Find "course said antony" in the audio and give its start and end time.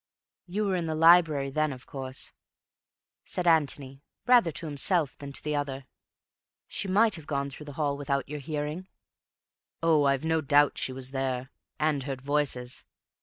1.85-4.01